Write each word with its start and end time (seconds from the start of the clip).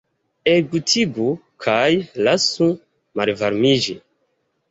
Elgutigu 0.51 1.27
kaj 1.65 1.83
lasu 2.27 2.71
malvarmiĝi. 3.21 3.97